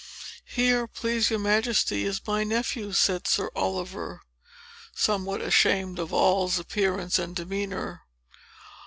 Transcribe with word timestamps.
"Here, 0.47 0.87
please 0.87 1.29
your 1.29 1.37
Majesty, 1.37 2.05
is 2.05 2.21
my 2.25 2.43
nephew," 2.43 2.91
said 2.91 3.27
sir 3.27 3.51
Oliver, 3.55 4.21
somewhat 4.95 5.41
ashamed 5.41 5.99
of 5.99 6.09
Noll's 6.09 6.57
appearance 6.57 7.19
and 7.19 7.35
demeanor. 7.35 8.01